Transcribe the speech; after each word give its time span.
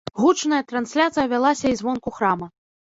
Гучная 0.21 0.61
трансляцыя 0.71 1.27
вялася 1.37 1.65
і 1.77 1.81
звонку 1.85 2.17
храма. 2.19 2.55